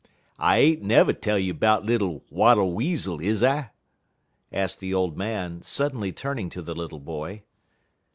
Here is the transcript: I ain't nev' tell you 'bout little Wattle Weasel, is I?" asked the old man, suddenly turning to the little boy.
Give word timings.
I 0.39 0.57
ain't 0.57 0.81
nev' 0.81 1.21
tell 1.21 1.37
you 1.37 1.53
'bout 1.53 1.85
little 1.85 2.23
Wattle 2.31 2.73
Weasel, 2.73 3.19
is 3.21 3.43
I?" 3.43 3.69
asked 4.51 4.79
the 4.79 4.95
old 4.95 5.15
man, 5.15 5.61
suddenly 5.61 6.11
turning 6.11 6.49
to 6.49 6.63
the 6.63 6.73
little 6.73 6.99
boy. 6.99 7.43